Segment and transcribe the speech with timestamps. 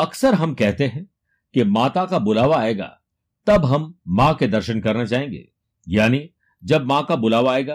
[0.00, 1.04] अक्सर हम कहते हैं
[1.54, 3.00] कि माता का बुलावा आएगा,
[3.46, 5.48] तब हम माँ के दर्शन करने जाएँगे
[5.88, 6.30] यानी,
[6.64, 7.74] जब माँ का बुलावा आएगा,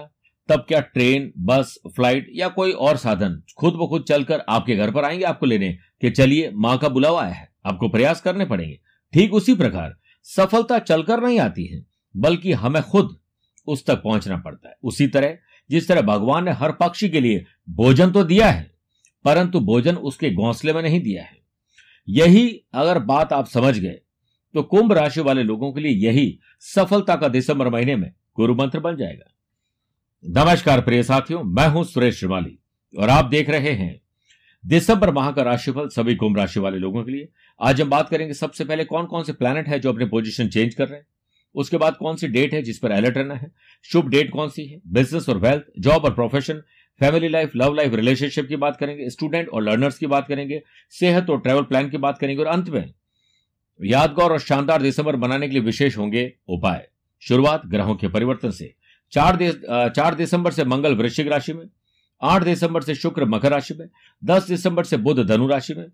[0.49, 4.91] तब क्या ट्रेन, बस, फ़्लाइट या कोई और साधन खुद ब खुद चलकर आपके घर
[4.91, 5.71] पर आएँगे आपको लेने
[6.01, 8.79] कि चलिए, माँ का बुलावा आया है, आपको प्रयास करने पड़ेंगे।
[9.13, 11.85] ठीक उसी प्रकार, सफलता चलकर नहीं आती है,
[12.15, 13.17] बल्कि हमें खुद
[13.67, 15.37] उस तक पहुँचना पड़ता है। उसी तरह,
[15.69, 18.71] जिस तरह भगवान ने हर पक्षी के लिए भोजन तो दिया है,
[19.25, 21.44] परंतु भोजन उसके घोंसले में नहीं दिया है।
[22.07, 23.99] यही अगर बात आप समझ गए
[24.55, 28.79] तो कुंभ राशि वाले लोगों के लिए यही सफलता का दिसंबर महीने में गुरु मंत्र
[28.79, 29.31] बन जाएगा।
[30.23, 32.57] नमस्कार प्रिय साथियों, मैं हूँ सुरेश श्रीमाली
[32.93, 33.99] और आप देख रहे हैं
[34.63, 37.27] दिसंबर माह का राशिफल सभी कुंभ राशि वाले लोगों के लिए।
[37.59, 40.73] आज हम बात करेंगे सबसे पहले कौन कौन से प्लैनेट है जो अपने पोजीशन चेंज
[40.73, 41.05] कर रहे हैं।
[41.55, 43.51] उसके बाद कौन सी डेट है जिस पर अलर्ट रहना है।
[43.85, 44.79] शुभ डेट कौन सी है?
[44.87, 46.61] बिज़नेस और वेल्थ जॉब और profession
[46.99, 51.29] family life, love life, relationship की बात करेंगे, स्टूडेंट और लर्नर्स की बात करेंगे, सेहत
[51.29, 52.93] और ट्रैवल प्लान की बात करेंगे, और अंत में
[53.79, 56.87] यादगार और शानदार दिसंबर बनाने के लिए विशेष होंगे उपाय।
[57.21, 58.73] शुरुआत ग्रहों के परिवर्तन से।
[59.11, 59.37] चार
[59.89, 61.65] चार दिसंबर से मंगल वृश्चिक राशि में,
[62.21, 63.87] आठ दिसंबर से शुक्र मकर राशि में,
[64.23, 65.85] दस दिसंबर से बुध धनु राशि में,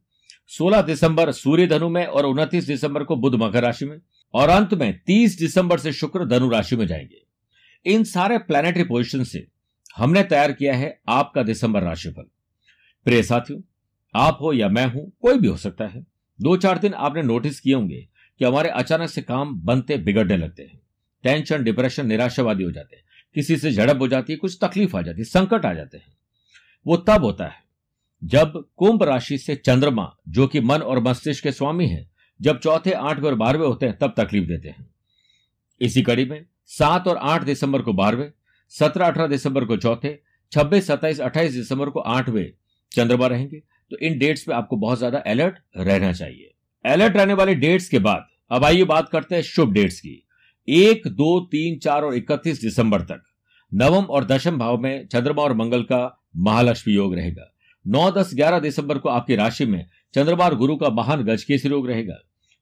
[0.47, 3.97] सोलह दिसंबर सूर्य धनु में और उनतीस दिसंबर को बुध मकर राशि में,
[4.33, 7.21] और अंत में तीस दिसंबर से शुक्र धनु राशि में जाएँगे।
[7.85, 9.47] इन सारे प्लानिटरी पोजिशन से
[9.97, 12.23] हमने तैयार किया है आपका दिसंबर राशिफल।
[13.05, 13.61] प्रिय साथियों,
[14.15, 16.05] आप हो या मैं हूँ, कोई भी हो सकता है।
[16.41, 18.07] दो चार दिन आपने नोटिस किए होंगे
[18.39, 20.81] कि हमारे अचानक से काम बनते बिगड़ने लगते हैं।
[21.23, 23.03] टेंशन डिप्रेशन निराशावादी हो जाते हैं।
[23.35, 26.17] किसी से झड़प हो जाती है, कुछ तकलीफ़ आ जाती है, संकट आ जाते हैं।
[26.87, 27.71] वो तब होता है
[28.23, 32.09] जब कुंभ राशि से चंद्रमा, जो कि मन और मस्तिष्क के स्वामी है,
[32.41, 34.89] जब चौथे, आठवें और बारहवें होते हैं, तब तकलीफ़ देते हैं।
[35.81, 38.31] इसी कड़ी में सात और आठ दिसंबर को बारहवें
[38.73, 40.17] सत्रह अठारह दिसंबर को चौथे,
[40.51, 42.51] छब्बीस, सत्ताईस, अट्ठाईस दिसंबर को आठवें
[42.91, 43.59] चंद्रमा रहेंगे।
[43.91, 46.51] तो इन डेट्स पे आपको बहुत ज़्यादा अलर्ट रहना चाहिए।
[46.85, 50.23] अलर्ट रहने वाले डेट्स के बाद, अब आइए बात करते हैं शुभ डेट्स की।
[50.67, 53.21] एक, दो, तीन, चार और इकतीस दिसंबर तक,
[53.71, 57.51] नवम और दशम भाव में चंद्रमा और मंगल का महालक्ष्मी योग रहेगा।
[57.85, 61.87] नौ, दस, ग्यारह दिसंबर को आपकी राशि में चंद्रमा और गुरु का महान गजकेसरी योग
[61.87, 62.17] रहेगा।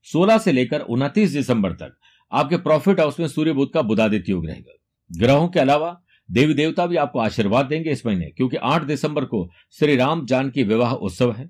[0.08, 1.98] सोलह से लेकर उनतीस दिसंबर तक
[2.32, 4.74] आपके प्रॉफिट हाउस में सूर्य बुद्ध का बुधादित्य योग रहेगा।
[5.10, 5.96] ग्रहों के अलावा
[6.30, 9.50] देवी देवता भी आपको आशीर्वाद देंगे इस महीने, क्योंकि आठ दिसंबर को
[9.80, 11.50] श्री राम जानकी विवाह उत्सव है।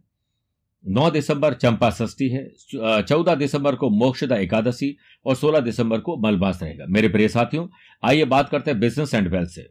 [0.85, 2.47] नौ दिसंबर चंपा षष्ठी है
[3.01, 7.67] चौदह दिसंबर को मोक्षदा एकादशी और सोलह दिसंबर को मलबास रहेगा। मेरे प्रिय साथियों,
[8.03, 9.67] आइए बात करते हैं बिज़नेस एंड वेल्थ से।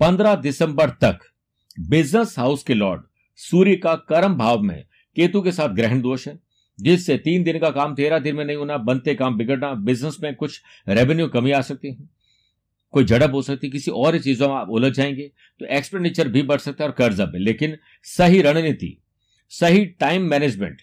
[0.00, 1.18] पंद्रह दिसंबर तक
[1.80, 3.02] बिज़नेस हाउस के लॉर्ड
[3.38, 4.82] सूर्य का कर्म भाव में
[5.16, 6.38] केतु के साथ ग्रहण दोष है।
[6.78, 10.34] जिससे तीन दिन का काम तेरह दिन में नहीं होना, बनते काम बिगड़ना बिज़नेस में
[10.34, 12.08] कुछ रेवेन्यू कमी आ सकती है।
[12.94, 15.30] कोई झड़प हो सकती है, किसी और चीज़ों में आप उलझ जाएँगे
[15.60, 18.96] तो एक्सपेंडिचर भी बढ़ सकता है और कर्जा भी। लेकिन सही रणनीति,
[19.52, 20.82] सही टाइम मैनेजमेंट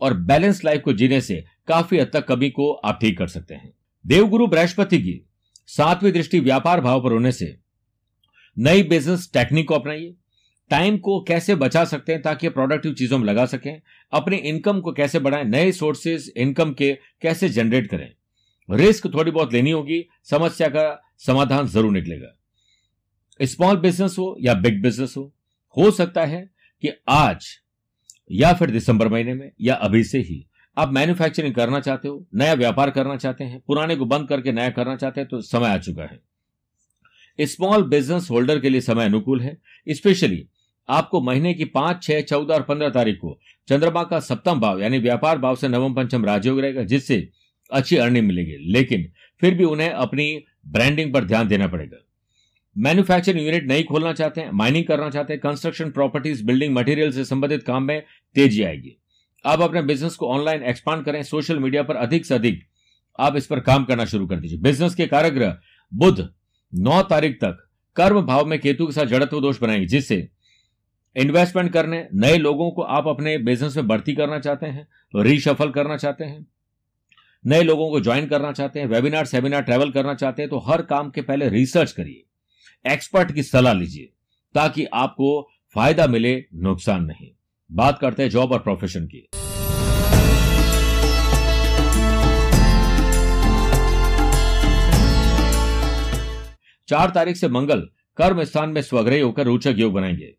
[0.00, 3.54] और बैलेंस लाइफ को जीने से काफ़ी हद तक कमी को आप ठीक कर सकते
[3.54, 3.72] हैं।
[4.04, 5.20] देवगुरु बृहस्पति की
[5.68, 7.56] सातवीं दृष्टि व्यापार भाव पर होने से
[8.56, 10.14] नई बिज़नेस टेक्निक को अपनाइए।
[10.72, 13.80] टाइम को कैसे बचा सकते हैं ताकि प्रोडक्टिव चीज़ों में लगा सकें?
[14.12, 15.44] अपनी इनकम को कैसे बढ़ाएँ?
[15.44, 18.08] नए सोर्सेज इनकम के कैसे जनरेट करें?
[18.68, 22.36] रिस्क थोड़ी बहुत लेनी होगी, समस्या का समाधान ज़रूर निकलेगा।
[23.40, 25.32] स्मॉल बिज़नेस हो या बिग बिज़नेस हो
[25.76, 26.40] हो सकता है
[26.82, 27.46] कि आज
[28.32, 30.44] या फिर दिसंबर महीने में या अभी से ही
[30.76, 34.70] आप मैन्युफैक्चरिंग करना चाहते हो, नया व्यापार करना चाहते हैं, पुराने को बंद करके नया
[34.70, 39.40] करना चाहते हैं तो समय आ चुका है। स्मॉल बिज़नेस होल्डर के लिए समय अनुकूल
[39.40, 39.56] है
[39.88, 40.46] स्पेशली
[40.88, 44.98] आपको महीने की पाँच, छह, चौदह और पंद्रह तारीख को चंद्रमा का सप्तम भाव, यानी
[44.98, 47.28] व्यापार भाव से नवम पंचम राजयोग रहेगा, जिससे
[47.72, 51.96] अच्छी अर्निंग मिलेगी। लेकिन फिर भी उन्हें अपनी ब्रांडिंग पर ध्यान देना पड़ेगा।
[52.78, 57.24] मैन्युफैक्चरिंग यूनिट नहीं खोलना चाहते हैं माइनिंग करना चाहते हैं कंस्ट्रक्शन प्रॉपर्टीज़ बिल्डिंग मटेरियल से
[57.24, 58.02] संबंधित काम में
[58.34, 58.96] तेज़ी आएगी।
[59.46, 62.62] आप अपने बिज़नेस को ऑनलाइन एक्सपांड करें सोशल मीडिया पर अधिक से अधिक
[63.18, 65.58] आप इस पर काम करना शुरू कर दीजिए। बिज़नेस के कारग्रह
[65.94, 66.32] बुध,
[66.74, 70.28] नौ तारीख तक कर्म भाव में केतु के साथ जड़त्व दोष बनाएँगे, जिससे
[71.16, 75.96] इन्वेस्टमेंट करने, नए लोगों को आप अपने बिज़नेस में भर्ती करना चाहते हैं रीशफल करना
[75.96, 76.46] चाहते हैं,
[77.44, 80.82] नए लोगों को ज्वाइन करना चाहते हैं वेबिनार सेमिनार ट्रैवल करना चाहते हैं तो हर
[80.82, 84.08] काम के पहले रिसर्च करिए एक्सपर्ट की सलाह लीजिए,
[84.54, 87.30] ताकि आपको फ़ायदा मिले, नुकसान नहीं।
[87.70, 89.28] बात करते हैं जॉब और प्रोफेशन की।
[96.88, 97.88] चार तारीख से मंगल,
[98.18, 100.34] कर्म स्थान में स्वग्रही होकर रोचक योग बनाएँगे।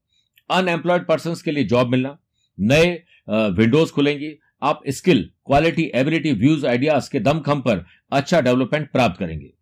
[0.53, 2.17] अनएम्प्लॉयड पर्सन के लिए जॉब मिलना,
[2.57, 2.93] नए
[3.29, 4.33] विंडोज़ खुलेंगी,
[4.63, 9.53] आप skill quality ability views ideas के दमखम पर अच्छा डेवलपमेंट प्राप्त करेंगे।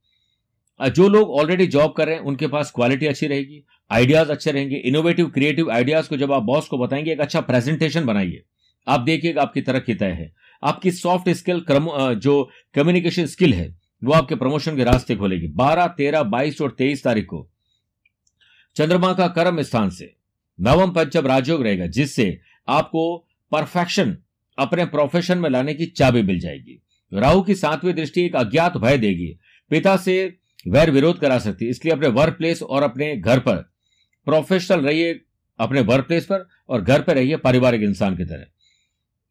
[0.80, 4.76] जो लोग ऑलरेडी जॉब कर रहे हैं, उनके पास क्वालिटी अच्छी रहेगी आइडियाज़ अच्छे रहेंगे
[4.78, 8.44] इनोवेटिव क्रिएटिव आइडियाज़ को जब आप बॉस को बताएँगे, एक अच्छा प्रेजेंटेशन बनाइए।
[8.88, 10.32] आप देखिएगा आपकी तरक्की तय है।
[10.64, 11.66] आपकी सॉफ्ट स्किल
[12.16, 17.04] जो कम्युनिकेशन स्किल है, वो आपके प्रमोशन के रास्ते खोलेगी। बारह, तेरह, बाईस और तेईस
[17.04, 17.48] तारीख को
[18.76, 20.14] चंद्रमा का कर्म स्थान से।
[20.60, 24.18] नवम पंचम राजयोग रहेगा, जिससे आपको परफेक्शन
[24.58, 26.82] अपने प्रोफेशन में लाने की चाबी मिल जाएगी।
[27.14, 29.40] राहु की सातवीं दृष्टि एक अज्ञात भय देगी।
[29.70, 30.38] पिता से
[30.68, 33.56] वैर विरोध करा सकती है, इसलिए अपने वर्क प्लेस और अपने घर पर।
[34.26, 35.22] प्रोफेशनल रहिए
[35.60, 38.46] अपने वर्क प्लेस पर और घर पर रहिए पारिवारिक इंसान की तरह।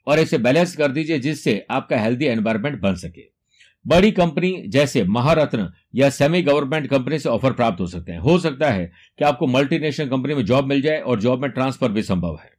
[0.07, 3.40] और इसे बैलेंस कर दीजिए, जिससे आपका हेल्दी एनवायरमेंट बन सके।
[3.87, 8.39] बड़ी कंपनी जैसे महारत्न या सेमी गवर्नमेंट कंपनी से ऑफ़र प्राप्त हो सकते हैं। हो
[8.39, 8.85] सकता है
[9.19, 12.51] कि आपको मल्टीनेशनल कंपनी में जॉब मिल जाए और जॉब में ट्रांसफ़र भी संभव है।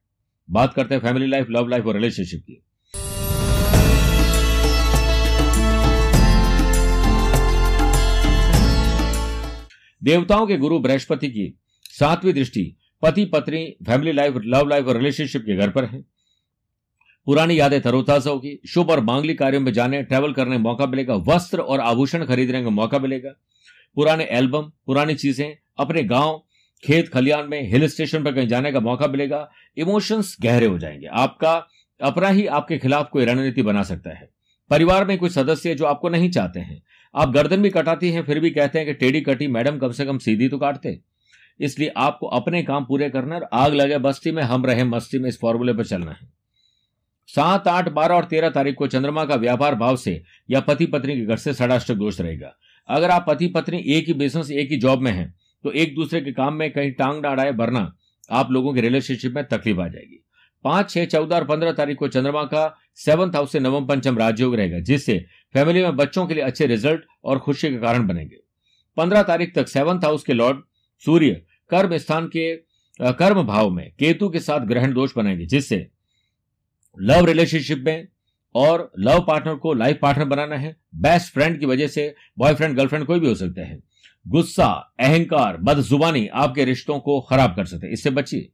[0.50, 2.62] बात करते हैं फैमिली लाइफ लव लाइफ और रिलेशनशिप की।
[10.02, 11.54] देवताओं के गुरु बृहस्पति की
[11.90, 16.11] सातवीं दृष्टि पति पत्नी फैमिली लाइफ लव लाइफ और रिलेशनशिप के घर पर है।
[17.26, 21.16] पुरानी यादें तरोताजा होगी। शुभ और मांगलिक कार्यों में जाने ट्रैवल करने का मौका मिलेगा।
[21.16, 23.30] वस्त्र और आभूषण खरीदने का मौका मिलेगा।
[23.96, 26.44] पुराने एल्बम पुरानी चीज़ें, अपने गाँव,
[26.84, 31.08] खेत खलियान में हिल स्टेशन पर कहीं जाने का मौका मिलेगा। इमोशंस गहरे हो जाएँगे।
[31.08, 31.68] आपका
[32.02, 34.30] अपना ही आपके खिलाफ कोई रणनीति बना सकता है।
[34.70, 36.84] परिवार में कुछ सदस्य जो आपको नहीं चाहते हैं।
[37.16, 40.06] आप गर्दन भी कटाती हैं, फिर भी कहते हैं कि टेढ़ी कटी मैडम कम से
[40.06, 41.00] कम सीधी तो काटते।
[41.60, 45.30] इसलिए आपको अपने काम पूरे करना और आग लगे बस्ती में, हम रहे मस्ती में
[45.30, 46.41] इस फॉर्मूले पर चलना है।
[47.34, 51.16] सात, आठ, बारह और तेरह तारीख को चंद्रमा का व्यापार भाव से या पति पत्नी
[51.16, 52.56] के घर से षडाष्टक दोष रहेगा।
[52.90, 55.34] अगर आप पति पत्नी एक ही बिज़नेस एक ही जॉब में हैं
[55.64, 57.92] तो एक दूसरे के काम में कहीं टांग डाड़ाए वरना
[58.30, 60.24] आप लोगों के रिलेशनशिप में तकलीफ़ आ जाएगी।
[60.66, 64.56] पाँच, छह, चौदह और पंद्रह तारीख को चंद्रमा का सेवंथ हाउस से नवम पंचम राजयोग
[64.56, 65.18] रहेगा, जिससे
[65.56, 68.36] फैमिली में बच्चों के लिए अच्छे रिज़ल्ट और खुशी के कारण बनेंगे।
[68.98, 70.62] पंद्रह तारीख तक सेवंथ हाउस के लॉर्ड
[71.04, 71.42] सूर्य
[71.72, 72.54] कर्म स्थान के
[73.00, 75.88] कर्म भाव में केतु के साथ ग्रहण दोष बनेंगे जिससे
[76.98, 78.08] लव रिलेशनशिप में
[78.56, 83.06] और लव पार्टनर को लाइफ पार्टनर बनाना है। बेस्ट फ्रेंड की वजह से बॉयफ्रेंड गर्लफ्रेंड
[83.06, 83.80] कोई भी हो सकता है।
[84.26, 84.66] गुस्सा,
[85.00, 88.50] अहंकार, बदजुबानी आपके रिश्तों को खराब कर सकते हैं। इससे बचिए।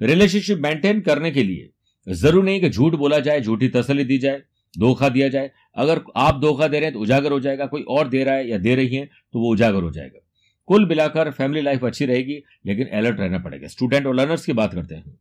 [0.00, 1.68] रिलेशनशिप मेंटेन करने के लिए
[2.06, 4.42] ज़रूर नहीं कि झूठ बोला जाए, झूठी तसली दी जाए,
[4.74, 8.08] धोखा दिया जाए। अगर आप धोखा दे रहे हैं तो उजागर हो जाएगा। कोई और
[8.08, 10.20] दे रहा है या दे रही है तो वो उजागर हो जाएगा।
[10.68, 14.74] कुल मिलाकर फैमिली लाइफ अच्छी रहेगी, लेकिन अलर्ट रहना पड़ेगा। स्टूडेंट और लर्नर्स की बात
[14.74, 15.18] करते हैं।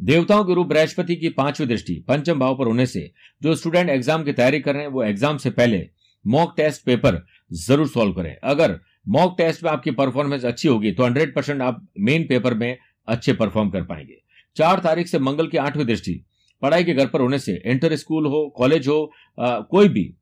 [0.00, 3.10] देवताओं के रूप बृहस्पति की पांचवी दृष्टि पंचम भाव पर होने से
[3.42, 5.88] जो स्टूडेंट एग्ज़ाम की तैयारी कर रहे हैं वो एग्ज़ाम से पहले
[6.24, 7.20] मॉक टेस्ट पेपर
[7.58, 11.86] ज़रूर सॉल्व करें। अगर मॉक टेस्ट में आपकी परफॉर्मेंस अच्छी होगी तो हंड्रेड परसेंट आप
[12.00, 12.76] मेन पेपर में
[13.08, 14.20] अच्छे परफॉर्म कर पाएँगे।
[14.56, 16.20] चार तारीख से मंगल की आठवीं दृष्टि
[16.62, 20.12] पढ़ाई के घर पर होने से इंटर स्कूल हो कॉलेज हो आ, कोई भी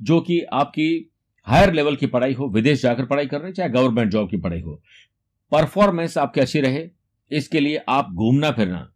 [0.00, 1.10] जो कि आपकी
[1.46, 4.60] हायर लेवल की पढ़ाई हो विदेश जाकर पढ़ाई कर रहे चाहे गवर्नमेंट जॉब की पढ़ाई
[4.60, 4.80] हो
[5.52, 6.88] परफॉर्मेंस आपकी अच्छी रहे
[7.30, 8.88] इसके लिए आप घूमना फिरना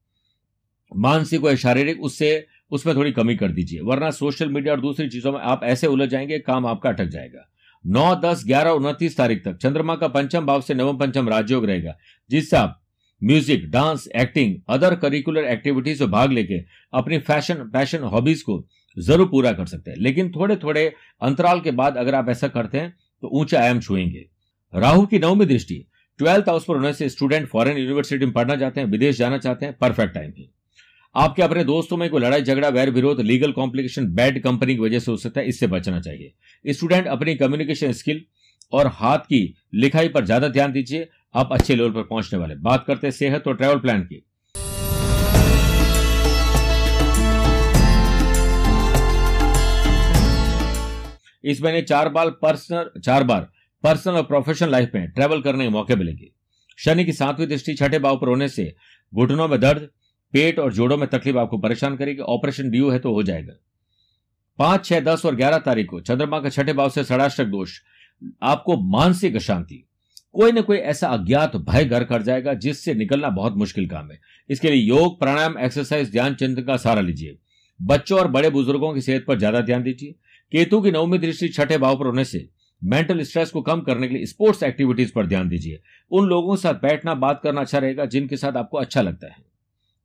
[0.96, 5.32] मानसिक और शारीरिक उससे उसमें थोड़ी कमी कर दीजिए, वरना सोशल मीडिया और दूसरी चीज़ों
[5.32, 7.48] में आप ऐसे उलझ जाएँगे, काम आपका अटक जाएगा।
[7.84, 11.96] नौ, दस, ग्यारह, उनतीस तारीख तक, चंद्रमा का पंचम भाव से नवम पंचम राजयोग रहेगा,
[12.31, 12.78] जिससे आप
[13.22, 16.60] music, dance, acting, other curricular activities में भाग लेके
[16.93, 18.64] अपनी फ़ैशन, पैशन हॉबीज को
[18.96, 22.78] ज़रूर पूरा कर सकते हैं। लेकिन थोड़े थोड़े अंतराल के बाद अगर आप ऐसा करते
[22.78, 24.26] हैं तो ऊँचा आयाम छुएँगे।
[24.72, 25.84] राहु की नवमी दृष्टि,
[26.19, 29.67] ट्वेल्थ हाउस पर होने से स्टूडेंट फॉरेन यूनिवर्सिटी में पढ़ना चाहते हैं, विदेश जाना चाहते
[29.67, 30.46] हैं, परफेक्ट टाइम है।
[31.14, 34.98] आपके अपने दोस्तों में कोई लड़ाई, झगड़ा वैर विरोध लीगल कॉम्प्लिकेशन बैड कंपनी की वजह
[34.98, 38.24] से हो सकता है, इससे बचना चाहिए। स्टूडेंट अपनी कम्युनिकेशन स्किल
[38.72, 42.84] और हाथ की लिखाई पर ज़्यादा ध्यान दीजिए, आप अच्छे लेवल पर पहुँचने वाले। बात
[42.86, 44.24] करते हैं सेहत और ट्रैवल प्लान की।
[51.44, 53.48] इस महीने चार बार पर्सनल चार बार
[53.84, 56.31] पर्सनल और प्रोफेशनल लाइफ में ट्रैवल करने के मौके मिलेंगे।
[56.78, 58.72] शनि की सातवीं दृष्टि छठे भाव पर होने से
[59.12, 59.88] घुटनों में दर्द
[60.34, 63.55] पेट और जोड़ों में तकलीफ़ आपको परेशान करेगी, ऑपरेशन ड्यू है तो हो जाएगा।
[64.58, 67.79] पाँच, छह, दस और ग्यारह तारीख को चंद्रमा के छठे भाव से षडाष्टक दोष,
[68.43, 69.84] आपको मानसिक अशांति,
[70.34, 74.19] कोई ना कोई ऐसा अज्ञात भय घर कर जाएगा जिससे निकलना बहुत मुश्किल काम है।
[74.51, 77.36] इसके लिए योग, प्राणायाम एक्सरसाइज ध्यान, चिंतन का सहारा लीजिए।
[77.81, 80.15] बच्चों और बड़े बुज़ुर्गों की सेहत पर ज़्यादा ध्यान दीजिए।
[80.53, 82.48] केतु की नवमी दृष्टि छठे भाव पर होने से
[82.82, 86.60] मेंटल स्ट्रेस को कम करने के लिए स्पोर्ट्स एक्टिविटीज़ पर ध्यान दीजिए। उन लोगों के
[86.62, 89.36] साथ बैठना, बात करना अच्छा रहेगा जिनके साथ आपको अच्छा लगता है।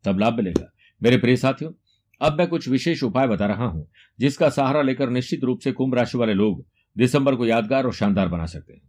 [0.07, 0.71] तब लाभ मिलेगा।
[1.01, 1.71] मेरे प्रिय साथियों,
[2.21, 3.87] अब मैं कुछ विशेष उपाय बता रहा हूँ,
[4.19, 8.27] जिसका सहारा लेकर निश्चित रूप से कुंभ राशि वाले लोग दिसंबर को यादगार और शानदार
[8.27, 8.81] बना सकते हैं।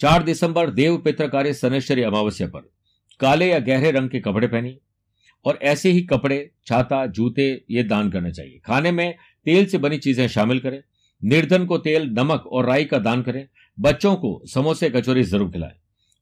[0.00, 2.60] चार दिसंबर, देव पित्रकारी सनेश्वरी अमावस्या पर।
[3.20, 4.78] काले या गहरे रंग के कपड़े पहनिए
[5.44, 9.14] और ऐसे ही कपड़े, छाता, जूते ये दान करना चाहिए। खाने में
[9.46, 10.80] तेल से बनी चीज़ें शामिल करें।
[11.22, 13.46] निर्धन को तेल, नमक और राई का दान करें।
[13.78, 15.72] बच्चों को समोसे, कचोरी ज़रूर खिलाएँ।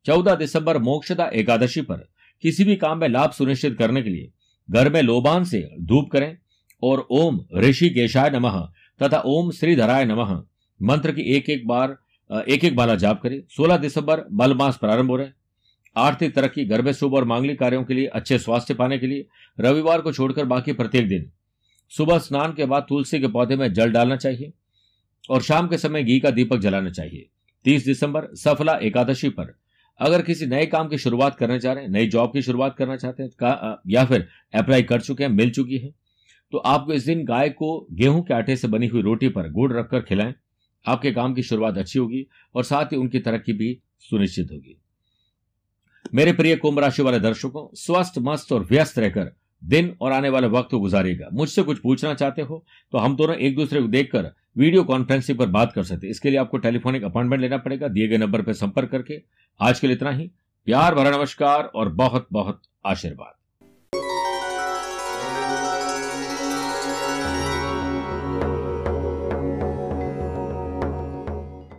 [0.06, 2.08] चौदह दिसंबर, मोक्षदा एकादशी पर
[2.44, 4.30] किसी भी काम में लाभ सुनिश्चित करने के लिए
[4.68, 6.36] घर में लोबान से धूप करें
[6.82, 8.60] और ओम ऋषि केशाय नमः
[9.00, 10.34] तथा ओम श्रीधराय नमः
[10.80, 11.96] मंत्र की एक एक बार,
[12.48, 15.28] एक एक बाला जाप करें। 16 दिसंबर, मल मास प्रारंभ हो रहे
[15.96, 19.26] आर्थिक तरक्की, घर में शुभ और मांगलिक कार्यों के लिए, अच्छे स्वास्थ्य पाने के लिए,
[19.58, 21.30] रविवार को छोड़कर बाकी प्रत्येक दिन।
[21.92, 24.52] सुबह स्नान के बाद तुलसी के पौधे में जल डालना चाहिए।
[25.30, 27.28] और शाम के समय घी का दीपक जलाना चाहिए।
[27.64, 29.54] तीस दिसंबर, सफला एकादशी पर।
[30.00, 32.96] अगर किसी नए काम की शुरुआत करना चाह रहे हैं, नई जॉब की शुरुआत करना
[32.96, 35.92] चाहते हैं या फिर अप्लाई कर चुके हैं, मिल चुकी है
[36.52, 39.72] तो आपको इस दिन गाय को गेहूँ के आटे से बनी हुई रोटी पर गुड़
[39.72, 40.34] रखकर खिलाएँ।
[40.84, 44.76] आपके काम की शुरुआत अच्छी होगी और साथ ही उनकी तरक्की भी सुनिश्चित होगी।
[46.14, 50.46] मेरे प्रिय कुंभ राशि वाले दर्शकों, स्वस्थ, मस्त और व्यस्त रहकर दिन और आने वाले
[50.48, 54.30] वक्त को गुजारेगा। मुझसे कुछ पूछना चाहते हो तो हम दोनों एक दूसरे को देखकर
[54.56, 58.16] वीडियो कॉन्फ्रेंसिंग पर बात कर सकते इसके लिए आपको टेलीफोनिक अपॉइंटमेंट लेना पड़ेगा, दिए गए
[58.16, 59.22] नंबर पर संपर्क करके।
[59.60, 60.30] आज के लिए इतना ही।
[60.66, 63.38] प्यार भरा नमस्कार और बहुत बहुत आशीर्वाद।